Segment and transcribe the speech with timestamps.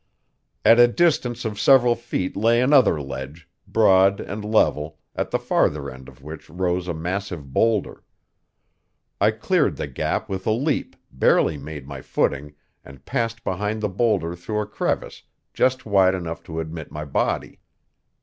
[0.65, 5.91] At a distance of several feet lay another ledge, broad and level, at the farther
[5.91, 8.03] end of which rose a massive boulder.
[9.21, 13.89] I cleared the gap with a leap, barely made my footing, and passed behind the
[13.89, 15.21] boulder through a crevice
[15.53, 17.59] just wide enough to admit my body.